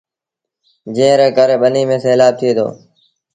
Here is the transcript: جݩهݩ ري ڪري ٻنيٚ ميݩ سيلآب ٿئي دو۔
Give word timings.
جݩهݩ 0.95 1.17
ري 1.19 1.27
ڪري 1.37 1.55
ٻنيٚ 1.61 1.87
ميݩ 1.89 2.01
سيلآب 2.03 2.33
ٿئي 2.39 2.51
دو۔ 2.57 2.67